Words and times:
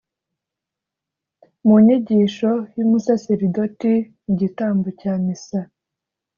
mu 1.65 1.75
nyigisho 1.85 2.51
y’umusaserdoti 2.77 3.93
mu 4.25 4.33
gitambo 4.39 4.87
cya 4.99 5.13
missa, 5.23 5.61